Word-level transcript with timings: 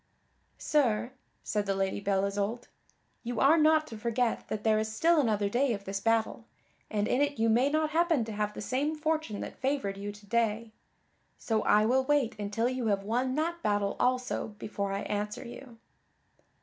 "Sir," 0.57 1.11
said 1.43 1.67
the 1.67 1.75
Lady 1.75 1.99
Belle 1.99 2.25
Isoult, 2.25 2.69
"you 3.21 3.39
are 3.39 3.55
not 3.55 3.85
to 3.85 3.99
forget 3.99 4.47
that 4.47 4.63
there 4.63 4.79
is 4.79 4.91
still 4.91 5.19
another 5.21 5.47
day 5.47 5.73
of 5.73 5.83
this 5.83 5.99
battle, 5.99 6.45
and 6.89 7.07
in 7.07 7.21
it 7.21 7.37
you 7.37 7.49
may 7.49 7.69
not 7.69 7.91
happen 7.91 8.25
to 8.25 8.31
have 8.31 8.55
the 8.55 8.61
same 8.61 8.95
fortune 8.95 9.41
that 9.41 9.59
favored 9.59 9.97
you 9.97 10.11
to 10.11 10.25
day; 10.25 10.71
so 11.37 11.61
I 11.65 11.85
will 11.85 12.03
wait 12.03 12.35
until 12.39 12.67
you 12.67 12.87
have 12.87 13.03
won 13.03 13.35
that 13.35 13.61
battle 13.61 13.95
also 13.99 14.47
before 14.57 14.91
I 14.91 15.01
answer 15.03 15.45
you." 15.47 15.77